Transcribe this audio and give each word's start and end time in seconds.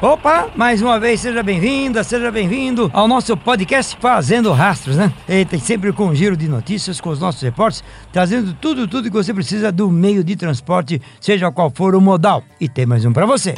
Opa, 0.00 0.50
mais 0.54 0.82
uma 0.82 1.00
vez 1.00 1.22
seja 1.22 1.42
bem-vinda, 1.42 2.04
seja 2.04 2.30
bem-vindo 2.30 2.90
ao 2.92 3.08
nosso 3.08 3.34
podcast 3.34 3.96
Fazendo 3.98 4.52
Rastros, 4.52 4.96
né? 4.96 5.10
Eita, 5.26 5.58
sempre 5.58 5.90
com 5.90 6.08
um 6.08 6.14
giro 6.14 6.36
de 6.36 6.46
notícias 6.48 7.00
com 7.00 7.08
os 7.08 7.18
nossos 7.18 7.40
repórteres, 7.40 7.82
trazendo 8.12 8.52
tudo, 8.60 8.86
tudo 8.86 9.08
que 9.08 9.16
você 9.16 9.32
precisa 9.32 9.72
do 9.72 9.90
meio 9.90 10.22
de 10.22 10.36
transporte, 10.36 11.00
seja 11.18 11.50
qual 11.50 11.70
for 11.70 11.94
o 11.94 12.00
modal. 12.00 12.42
E 12.60 12.68
tem 12.68 12.84
mais 12.84 13.06
um 13.06 13.12
para 13.12 13.24
você. 13.24 13.54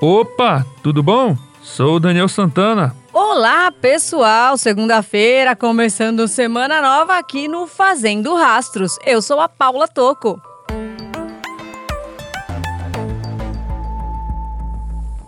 Opa, 0.00 0.64
tudo 0.84 1.02
bom? 1.02 1.36
Sou 1.60 1.96
o 1.96 2.00
Daniel 2.00 2.28
Santana. 2.28 2.94
Olá, 3.12 3.72
pessoal! 3.72 4.56
Segunda-feira, 4.56 5.56
começando 5.56 6.28
semana 6.28 6.80
nova 6.80 7.18
aqui 7.18 7.48
no 7.48 7.66
Fazendo 7.66 8.36
Rastros. 8.36 8.96
Eu 9.04 9.20
sou 9.20 9.40
a 9.40 9.48
Paula 9.48 9.88
Toco. 9.88 10.40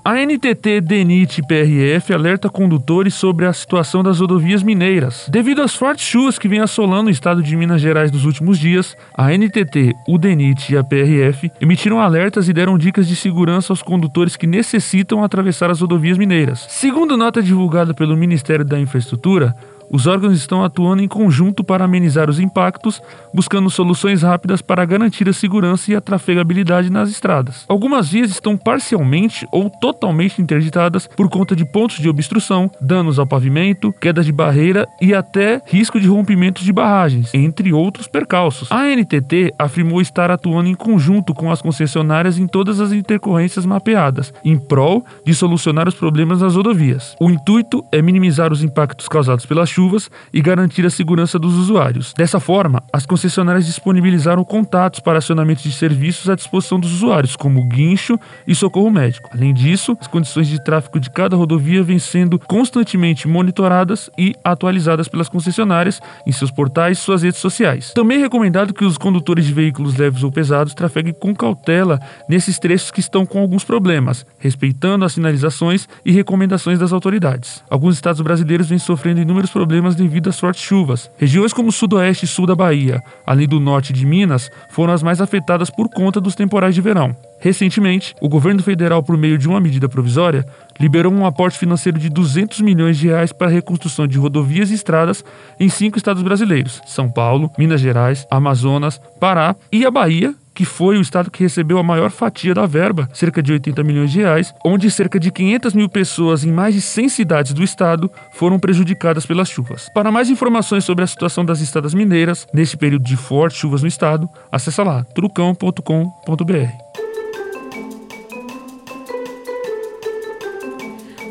A 0.06 0.16
NTT, 0.16 0.82
DENIT 0.82 1.40
PRF 1.48 2.12
alerta 2.12 2.50
condutores 2.50 3.14
sobre 3.14 3.46
a 3.46 3.52
situação 3.54 4.02
das 4.02 4.20
rodovias 4.20 4.62
mineiras. 4.62 5.26
Devido 5.30 5.62
às 5.62 5.74
fortes 5.74 6.04
chuvas 6.04 6.38
que 6.38 6.46
vêm 6.46 6.60
assolando 6.60 7.08
o 7.08 7.10
estado 7.10 7.42
de 7.42 7.56
Minas 7.56 7.80
Gerais 7.80 8.12
nos 8.12 8.26
últimos 8.26 8.58
dias, 8.58 8.94
a 9.16 9.32
NTT, 9.32 9.94
o 10.06 10.18
DENIT 10.18 10.74
e 10.74 10.76
a 10.76 10.84
PRF 10.84 11.50
emitiram 11.58 12.02
alertas 12.02 12.50
e 12.50 12.52
deram 12.52 12.76
dicas 12.76 13.08
de 13.08 13.16
segurança 13.16 13.72
aos 13.72 13.82
condutores 13.82 14.36
que 14.36 14.46
necessitam 14.46 15.24
atravessar 15.24 15.70
as 15.70 15.80
rodovias 15.80 16.18
mineiras. 16.18 16.66
Segundo 16.68 17.16
nota 17.16 17.42
divulgada 17.42 17.94
pelo 17.94 18.14
Ministério 18.14 18.62
da 18.66 18.78
Infraestrutura, 18.78 19.56
os 19.90 20.06
órgãos 20.06 20.34
estão 20.34 20.64
atuando 20.64 21.02
em 21.02 21.08
conjunto 21.08 21.62
para 21.62 21.84
amenizar 21.84 22.30
os 22.30 22.40
impactos, 22.40 23.00
buscando 23.32 23.70
soluções 23.70 24.22
rápidas 24.22 24.62
para 24.62 24.84
garantir 24.84 25.28
a 25.28 25.32
segurança 25.32 25.92
e 25.92 25.96
a 25.96 26.00
trafegabilidade 26.00 26.90
nas 26.90 27.10
estradas. 27.10 27.64
Algumas 27.68 28.08
vias 28.08 28.30
estão 28.30 28.56
parcialmente 28.56 29.46
ou 29.52 29.70
totalmente 29.70 30.40
interditadas 30.40 31.06
por 31.06 31.28
conta 31.28 31.54
de 31.54 31.64
pontos 31.64 31.98
de 31.98 32.08
obstrução, 32.08 32.70
danos 32.80 33.18
ao 33.18 33.26
pavimento, 33.26 33.92
quedas 34.00 34.26
de 34.26 34.32
barreira 34.32 34.86
e 35.00 35.14
até 35.14 35.60
risco 35.66 36.00
de 36.00 36.08
rompimentos 36.08 36.64
de 36.64 36.72
barragens, 36.72 37.32
entre 37.34 37.72
outros 37.72 38.06
percalços. 38.06 38.70
A 38.70 38.84
NTT 38.84 39.52
afirmou 39.58 40.00
estar 40.00 40.30
atuando 40.30 40.68
em 40.68 40.74
conjunto 40.74 41.34
com 41.34 41.50
as 41.50 41.60
concessionárias 41.60 42.38
em 42.38 42.46
todas 42.46 42.80
as 42.80 42.92
intercorrências 42.92 43.66
mapeadas, 43.66 44.32
em 44.44 44.58
prol 44.58 45.04
de 45.24 45.34
solucionar 45.34 45.88
os 45.88 45.94
problemas 45.94 46.40
nas 46.40 46.54
rodovias. 46.54 47.16
O 47.20 47.30
intuito 47.30 47.84
é 47.92 48.00
minimizar 48.00 48.52
os 48.52 48.62
impactos 48.62 49.08
causados 49.08 49.46
pelas 49.46 49.68
chuvas 49.74 50.10
e 50.32 50.40
garantir 50.40 50.86
a 50.86 50.90
segurança 50.90 51.38
dos 51.38 51.54
usuários. 51.54 52.14
Dessa 52.16 52.38
forma, 52.38 52.82
as 52.92 53.04
concessionárias 53.04 53.66
disponibilizaram 53.66 54.44
contatos 54.44 55.00
para 55.00 55.18
acionamento 55.18 55.62
de 55.62 55.72
serviços 55.72 56.30
à 56.30 56.36
disposição 56.36 56.78
dos 56.78 56.92
usuários, 56.92 57.34
como 57.34 57.66
guincho 57.68 58.18
e 58.46 58.54
socorro 58.54 58.90
médico. 58.90 59.28
Além 59.32 59.52
disso, 59.52 59.96
as 60.00 60.06
condições 60.06 60.46
de 60.46 60.62
tráfego 60.62 61.00
de 61.00 61.10
cada 61.10 61.36
rodovia 61.36 61.82
vêm 61.82 61.98
sendo 61.98 62.38
constantemente 62.38 63.26
monitoradas 63.26 64.08
e 64.16 64.34
atualizadas 64.44 65.08
pelas 65.08 65.28
concessionárias 65.28 66.00
em 66.26 66.30
seus 66.30 66.50
portais 66.50 66.98
e 66.98 67.00
suas 67.00 67.22
redes 67.22 67.40
sociais. 67.40 67.92
Também 67.94 68.18
é 68.18 68.20
recomendado 68.20 68.72
que 68.72 68.84
os 68.84 68.96
condutores 68.96 69.46
de 69.46 69.52
veículos 69.52 69.96
leves 69.96 70.22
ou 70.22 70.30
pesados 70.30 70.74
trafeguem 70.74 71.12
com 71.12 71.34
cautela 71.34 71.98
nesses 72.28 72.58
trechos 72.58 72.92
que 72.92 73.00
estão 73.00 73.26
com 73.26 73.40
alguns 73.40 73.64
problemas, 73.64 74.24
respeitando 74.38 75.04
as 75.04 75.14
sinalizações 75.14 75.88
e 76.04 76.12
recomendações 76.12 76.78
das 76.78 76.92
autoridades. 76.92 77.64
Alguns 77.68 77.94
estados 77.96 78.20
brasileiros 78.20 78.68
vêm 78.68 78.78
sofrendo 78.78 79.20
inúmeros 79.20 79.50
problemas 79.50 79.63
problemas 79.64 79.94
devido 79.94 80.28
às 80.28 80.38
fortes 80.38 80.62
chuvas. 80.62 81.10
Regiões 81.16 81.50
como 81.50 81.70
o 81.70 81.72
sudoeste 81.72 82.26
e 82.26 82.28
sul 82.28 82.46
da 82.46 82.54
Bahia, 82.54 83.00
além 83.26 83.48
do 83.48 83.58
norte 83.58 83.94
de 83.94 84.04
Minas, 84.04 84.50
foram 84.68 84.92
as 84.92 85.02
mais 85.02 85.22
afetadas 85.22 85.70
por 85.70 85.88
conta 85.88 86.20
dos 86.20 86.34
temporais 86.34 86.74
de 86.74 86.82
verão. 86.82 87.16
Recentemente, 87.40 88.14
o 88.20 88.28
governo 88.28 88.62
federal, 88.62 89.02
por 89.02 89.16
meio 89.16 89.38
de 89.38 89.48
uma 89.48 89.60
medida 89.60 89.88
provisória, 89.88 90.44
liberou 90.78 91.10
um 91.10 91.24
aporte 91.24 91.58
financeiro 91.58 91.98
de 91.98 92.10
200 92.10 92.60
milhões 92.60 92.98
de 92.98 93.08
reais 93.08 93.32
para 93.32 93.46
a 93.46 93.50
reconstrução 93.50 94.06
de 94.06 94.18
rodovias 94.18 94.70
e 94.70 94.74
estradas 94.74 95.24
em 95.58 95.70
cinco 95.70 95.96
estados 95.96 96.22
brasileiros: 96.22 96.82
São 96.86 97.10
Paulo, 97.10 97.50
Minas 97.58 97.80
Gerais, 97.80 98.26
Amazonas, 98.30 99.00
Pará 99.18 99.56
e 99.72 99.86
a 99.86 99.90
Bahia, 99.90 100.34
que 100.54 100.64
foi 100.64 100.96
o 100.96 101.00
estado 101.00 101.30
que 101.30 101.42
recebeu 101.42 101.78
a 101.78 101.82
maior 101.82 102.10
fatia 102.10 102.54
da 102.54 102.66
verba, 102.66 103.08
cerca 103.12 103.42
de 103.42 103.52
80 103.52 103.82
milhões 103.82 104.12
de 104.12 104.20
reais, 104.20 104.54
onde 104.64 104.90
cerca 104.90 105.18
de 105.18 105.30
500 105.30 105.74
mil 105.74 105.88
pessoas 105.88 106.44
em 106.44 106.52
mais 106.52 106.74
de 106.74 106.80
100 106.80 107.08
cidades 107.08 107.52
do 107.52 107.62
estado 107.62 108.10
foram 108.32 108.58
prejudicadas 108.58 109.26
pelas 109.26 109.48
chuvas. 109.48 109.88
Para 109.94 110.12
mais 110.12 110.30
informações 110.30 110.84
sobre 110.84 111.04
a 111.04 111.06
situação 111.06 111.44
das 111.44 111.60
estradas 111.60 111.94
mineiras 111.94 112.46
neste 112.54 112.76
período 112.76 113.04
de 113.04 113.16
fortes 113.16 113.58
chuvas 113.58 113.82
no 113.82 113.88
estado, 113.88 114.28
acesse 114.52 114.80
lá 114.82 115.04
trucão.com.br. 115.04 116.83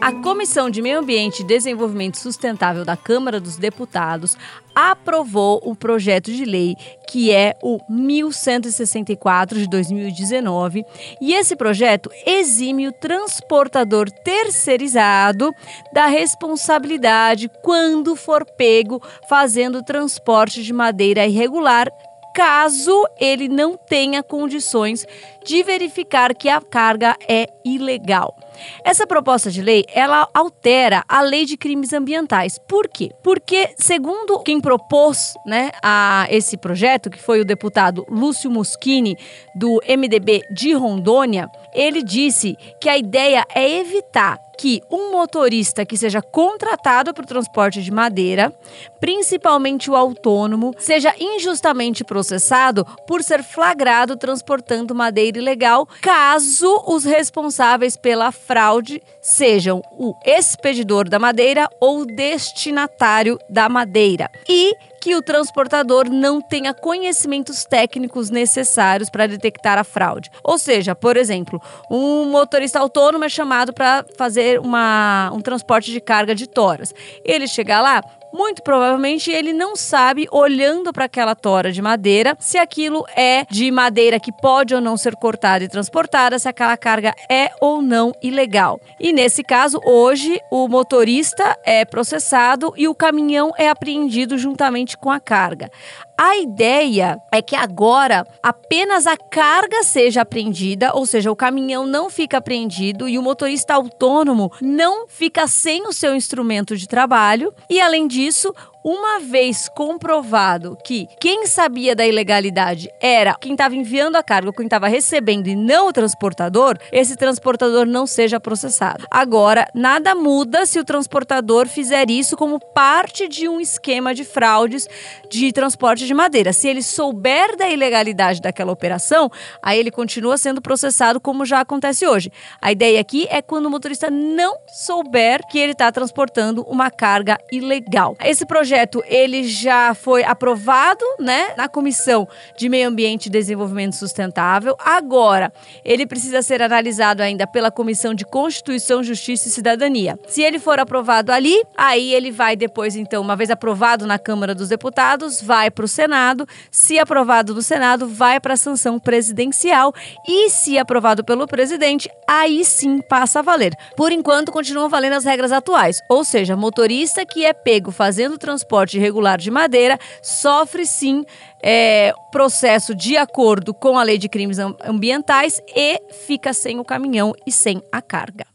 A 0.04 0.12
Comissão 0.12 0.70
de 0.70 0.82
Meio 0.82 1.00
Ambiente 1.00 1.44
e 1.44 1.46
Desenvolvimento 1.46 2.18
Sustentável 2.18 2.84
da 2.84 2.98
Câmara 2.98 3.40
dos 3.40 3.56
Deputados 3.56 4.36
aprovou 4.76 5.62
o 5.64 5.74
projeto 5.78 6.30
de 6.30 6.44
lei 6.44 6.76
que 7.08 7.32
é 7.32 7.56
o 7.64 7.80
1164 7.90 9.58
de 9.58 9.70
2019, 9.70 10.84
e 11.22 11.34
esse 11.34 11.56
projeto 11.56 12.10
exime 12.26 12.86
o 12.86 12.92
transportador 12.92 14.12
terceirizado 14.12 15.54
da 15.94 16.08
responsabilidade 16.08 17.50
quando 17.64 18.14
for 18.18 18.46
pego 18.58 19.02
fazendo 19.30 19.82
transporte 19.82 20.64
de 20.64 20.74
madeira 20.74 21.26
irregular 21.26 21.88
caso 22.36 23.06
ele 23.18 23.48
não 23.48 23.78
tenha 23.78 24.22
condições 24.22 25.08
de 25.46 25.64
verificar 25.64 26.36
que 26.36 26.50
a 26.50 26.60
carga 26.60 27.16
é 27.26 27.48
ilegal. 27.64 28.36
Essa 28.84 29.08
proposta 29.08 29.50
de 29.50 29.62
lei, 29.62 29.86
ela 29.94 30.28
altera 30.34 31.04
a 31.08 31.22
lei 31.22 31.46
de 31.46 31.58
crimes 31.58 31.94
ambientais. 31.94 32.58
Por 32.68 32.88
quê? 32.88 33.12
Porque, 33.24 33.70
segundo 33.78 34.40
quem 34.40 34.60
propôs 34.60 35.34
né, 35.46 35.72
a 35.82 36.28
esse 36.30 36.58
projeto, 36.58 37.10
que 37.10 37.20
foi 37.20 37.42
o 37.42 37.46
deputado 37.46 38.06
Lúcio 38.10 38.50
Muschini, 38.50 39.18
do 39.56 39.82
MDB 39.88 40.42
de 40.52 40.74
Rondônia, 40.74 41.50
ele 41.74 42.04
disse 42.04 42.58
que 42.80 42.90
a 42.90 42.98
ideia 42.98 43.46
é 43.54 43.80
evitar 43.80 44.40
que 44.58 44.82
um 44.90 45.12
motorista 45.12 45.86
que 45.86 45.98
seja 45.98 46.22
contratado 46.22 47.14
para 47.14 47.24
o 47.24 47.28
transporte 47.28 47.82
de 47.82 47.92
madeira, 47.92 48.54
principalmente 49.00 49.90
o 49.90 49.96
autônomo, 49.96 50.74
seja 50.78 51.14
injustamente 51.20 52.04
processado 52.04 52.86
por 53.08 53.24
ser 53.24 53.44
flagrado 53.44 54.16
transportando 54.16 54.96
madeira 54.96 55.38
ilegal, 55.38 55.88
caso 56.02 56.84
os 56.88 57.04
responsáveis 57.04 57.98
pela 57.98 58.32
fraude 58.32 59.02
sejam 59.22 59.82
o 59.98 60.14
expedidor 60.26 61.10
da 61.10 61.20
madeira 61.20 61.68
ou 61.80 62.02
o 62.02 62.06
destinatário 62.06 63.40
da 63.50 63.68
madeira. 63.68 64.30
E 64.48 64.74
que 65.04 65.18
o 65.18 65.22
transportador 65.22 66.10
não 66.10 66.40
tenha 66.40 66.74
conhecimentos 66.74 67.66
técnicos 67.66 68.30
necessários 68.30 69.10
para 69.10 69.28
detectar 69.28 69.78
a 69.78 69.84
fraude. 69.84 70.32
Ou 70.42 70.58
seja, 70.58 70.96
por 70.96 71.18
exemplo, 71.18 71.62
um 71.92 72.24
motorista 72.24 72.80
autônomo 72.80 73.26
é 73.26 73.28
chamado 73.28 73.74
para 73.74 74.06
fazer 74.18 74.62
uma, 74.62 75.30
um 75.34 75.42
transporte 75.42 75.92
de 75.92 76.00
carga 76.00 76.34
de 76.34 76.48
toras. 76.48 76.96
Ele 77.26 77.50
chega 77.50 77.82
lá, 77.82 78.02
muito 78.34 78.64
provavelmente 78.64 79.32
ele 79.32 79.54
não 79.54 79.76
sabe, 79.76 80.28
olhando 80.32 80.92
para 80.92 81.06
aquela 81.06 81.36
tora 81.36 81.72
de 81.72 81.82
madeira, 81.82 82.36
se 82.40 82.58
aquilo 82.58 83.06
é 83.16 83.46
de 83.50 83.70
madeira 83.72 84.20
que 84.20 84.32
pode 84.32 84.74
ou 84.74 84.82
não 84.82 84.98
ser 84.98 85.16
cortada 85.16 85.64
e 85.64 85.70
transportada, 85.70 86.40
se 86.40 86.50
aquela 86.50 86.76
carga 86.76 87.14
é 87.30 87.52
ou 87.62 87.82
não 87.82 88.12
ilegal. 88.22 88.80
E 89.00 89.14
nesse 89.14 89.44
caso, 89.44 89.80
hoje, 89.86 90.40
o 90.52 90.68
motorista 90.68 91.58
é 91.64 91.86
processado 91.86 92.74
e 92.76 92.88
o 92.88 92.96
caminhão 92.96 93.52
é 93.58 93.70
apreendido 93.70 94.38
juntamente 94.38 94.98
com 94.98 95.12
a 95.12 95.20
carga. 95.20 95.70
A 96.18 96.38
ideia 96.38 97.18
é 97.32 97.42
que 97.42 97.56
agora 97.56 98.26
apenas 98.42 99.08
a 99.08 99.18
carga 99.18 99.84
seja 99.84 100.22
apreendida, 100.22 100.94
ou 100.94 101.06
seja, 101.06 101.32
o 101.32 101.36
caminhão 101.36 101.86
não 101.86 102.10
fica 102.10 102.38
apreendido 102.38 103.10
e 103.10 103.18
o 103.18 103.22
motorista 103.22 103.74
autônomo 103.74 104.52
não 104.62 105.08
fica 105.08 105.48
sem 105.48 105.88
o 105.88 105.92
seu 105.92 106.16
instrumento 106.16 106.78
de 106.78 106.88
trabalho. 106.88 107.54
E 107.68 107.82
além 107.82 108.08
disso, 108.08 108.23
disso, 108.24 108.54
uma 108.84 109.22
vez 109.22 109.70
comprovado 109.70 110.78
que 110.84 111.08
quem 111.20 111.48
sabia 111.48 111.96
da 111.96 112.06
ilegalidade 112.06 112.90
era 113.00 113.36
quem 113.36 113.54
estava 113.54 113.76
enviando 113.76 114.18
a 114.18 114.24
carga, 114.24 114.52
quem 114.52 114.66
estava 114.66 114.88
recebendo 114.88 115.48
e 115.48 115.56
não 115.56 115.88
o 115.88 115.94
transportador, 115.94 116.78
esse 116.92 117.16
transportador 117.16 117.86
não 117.86 118.06
seja 118.06 118.40
processado. 118.40 119.06
Agora, 119.10 119.68
nada 119.74 120.14
muda 120.14 120.66
se 120.66 120.80
o 120.80 120.84
transportador 120.84 121.68
fizer 121.68 122.10
isso 122.10 122.36
como 122.36 122.60
parte 122.60 123.28
de 123.30 123.48
um 123.48 123.62
esquema 123.62 124.14
de 124.14 124.26
fraudes 124.26 124.88
de 125.30 125.52
transporte 125.54 126.06
de 126.06 126.14
madeira. 126.14 126.52
Se 126.52 126.68
ele 126.68 126.84
souber 126.84 127.56
da 127.56 127.70
ilegalidade 127.70 128.42
daquela 128.42 128.72
operação, 128.72 129.32
aí 129.62 129.80
ele 129.80 129.92
continua 129.92 130.38
sendo 130.38 130.62
processado 130.62 131.22
como 131.22 131.46
já 131.46 131.62
acontece 131.62 132.06
hoje. 132.06 132.32
A 132.62 132.72
ideia 132.72 133.00
aqui 133.00 133.28
é 133.30 133.42
quando 133.42 133.68
o 133.68 133.70
motorista 133.70 134.10
não 134.10 134.58
souber 134.68 135.40
que 135.48 135.58
ele 135.58 135.72
está 135.72 135.90
transportando 135.92 136.64
uma 136.64 136.92
carga 136.92 137.38
ilegal. 137.52 138.18
Esse 138.22 138.46
projeto 138.46 138.73
projeto 138.74 139.04
ele 139.06 139.44
já 139.44 139.94
foi 139.94 140.24
aprovado, 140.24 141.06
né, 141.20 141.54
na 141.56 141.70
Comissão 141.70 142.28
de 142.58 142.68
Meio 142.68 142.88
Ambiente 142.90 143.28
e 143.28 143.30
Desenvolvimento 143.30 143.96
Sustentável. 143.96 144.76
Agora, 144.84 145.54
ele 145.86 146.08
precisa 146.08 146.42
ser 146.42 146.60
analisado 146.64 147.22
ainda 147.22 147.46
pela 147.46 147.70
Comissão 147.70 148.16
de 148.16 148.26
Constituição, 148.26 149.04
Justiça 149.04 149.48
e 149.48 149.52
Cidadania. 149.52 150.18
Se 150.28 150.42
ele 150.42 150.58
for 150.58 150.80
aprovado 150.80 151.32
ali, 151.32 151.62
aí 151.78 152.16
ele 152.16 152.32
vai 152.32 152.56
depois, 152.56 152.96
então, 152.96 153.22
uma 153.22 153.36
vez 153.36 153.52
aprovado 153.52 154.08
na 154.08 154.18
Câmara 154.18 154.56
dos 154.56 154.70
Deputados, 154.70 155.40
vai 155.40 155.70
para 155.70 155.86
o 155.86 155.88
Senado. 155.88 156.48
Se 156.72 156.98
aprovado 156.98 157.54
no 157.54 157.62
Senado, 157.62 158.08
vai 158.08 158.40
para 158.40 158.56
a 158.56 158.58
sanção 158.58 158.98
presidencial. 159.00 159.94
E 160.28 160.50
se 160.50 160.80
aprovado 160.80 161.24
pelo 161.24 161.46
presidente, 161.46 162.10
aí 162.28 162.66
sim 162.66 163.02
passa 163.02 163.40
a 163.40 163.44
valer. 163.44 163.74
Por 163.96 164.12
enquanto, 164.12 164.52
continuam 164.52 164.90
valendo 164.90 165.14
as 165.14 165.26
regras 165.26 165.52
atuais. 165.52 166.00
Ou 166.10 166.24
seja, 166.24 166.56
motorista 166.56 167.24
que 167.24 167.46
é 167.46 167.54
pego 167.54 167.92
fazendo 167.92 168.36
transporte 168.38 168.63
irregular 168.98 169.38
de 169.38 169.52
madeira 169.52 169.98
sofre 170.22 170.86
sim 170.86 171.24
é, 171.62 172.14
processo 172.32 172.94
de 172.96 173.16
acordo 173.18 173.74
com 173.74 173.98
a 173.98 174.04
lei 174.04 174.18
de 174.18 174.28
crimes 174.28 174.58
ambientais 174.60 175.62
e 175.76 176.00
fica 176.26 176.54
sem 176.54 176.80
o 176.80 176.84
caminhão 176.84 177.34
e 177.46 177.52
sem 177.52 177.82
a 177.92 178.02
carga. 178.02 178.46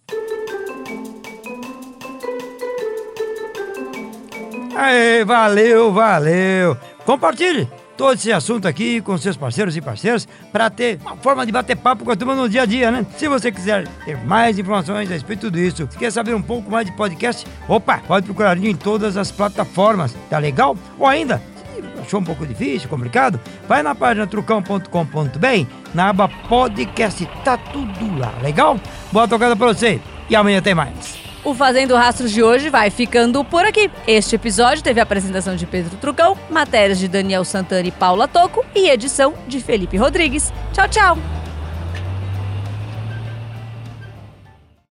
Aê, 4.76 5.24
valeu, 5.24 5.92
valeu. 5.92 6.76
Compartilhe 7.04 7.68
todo 7.98 8.14
esse 8.14 8.32
assunto 8.32 8.68
aqui 8.68 9.00
com 9.00 9.18
seus 9.18 9.36
parceiros 9.36 9.76
e 9.76 9.80
parceiras 9.80 10.26
para 10.52 10.70
ter 10.70 11.00
uma 11.04 11.16
forma 11.16 11.44
de 11.44 11.50
bater 11.50 11.76
papo 11.76 12.04
com 12.04 12.12
a 12.12 12.16
turma 12.16 12.34
no 12.36 12.48
dia 12.48 12.62
a 12.62 12.64
dia, 12.66 12.92
né? 12.92 13.04
Se 13.18 13.28
você 13.28 13.50
quiser 13.50 13.88
ter 14.04 14.16
mais 14.24 14.56
informações 14.56 15.10
a 15.10 15.14
respeito 15.14 15.40
de 15.40 15.46
tudo 15.46 15.58
isso, 15.58 15.88
se 15.90 15.98
quer 15.98 16.12
saber 16.12 16.32
um 16.32 16.40
pouco 16.40 16.70
mais 16.70 16.86
de 16.86 16.92
podcast, 16.92 17.44
opa, 17.66 17.98
pode 17.98 18.24
procurar 18.24 18.56
em 18.56 18.74
todas 18.74 19.16
as 19.16 19.32
plataformas, 19.32 20.14
tá 20.30 20.38
legal? 20.38 20.76
Ou 20.96 21.08
ainda, 21.08 21.42
achou 22.00 22.20
um 22.20 22.24
pouco 22.24 22.46
difícil, 22.46 22.88
complicado, 22.88 23.40
vai 23.66 23.82
na 23.82 23.96
página 23.96 24.28
trucão.com.br, 24.28 25.66
na 25.92 26.08
aba 26.10 26.28
podcast, 26.48 27.28
tá 27.44 27.58
tudo 27.58 28.16
lá, 28.16 28.32
legal? 28.40 28.78
Boa 29.10 29.26
tocada 29.26 29.56
pra 29.56 29.66
você 29.66 30.00
e 30.30 30.36
amanhã 30.36 30.62
tem 30.62 30.74
mais. 30.74 31.27
O 31.48 31.54
Fazendo 31.54 31.96
Rastros 31.96 32.30
de 32.30 32.42
hoje 32.42 32.68
vai 32.68 32.90
ficando 32.90 33.42
por 33.42 33.64
aqui. 33.64 33.90
Este 34.06 34.34
episódio 34.34 34.84
teve 34.84 35.00
a 35.00 35.02
apresentação 35.02 35.56
de 35.56 35.64
Pedro 35.64 35.96
Trucão, 35.96 36.36
matérias 36.50 36.98
de 36.98 37.08
Daniel 37.08 37.42
Santana 37.42 37.88
e 37.88 37.90
Paula 37.90 38.28
Toco 38.28 38.62
e 38.74 38.90
edição 38.90 39.32
de 39.46 39.58
Felipe 39.58 39.96
Rodrigues. 39.96 40.52
Tchau, 40.74 40.86
tchau! 40.90 41.37